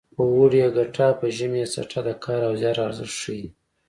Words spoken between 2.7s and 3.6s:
ارزښت ښيي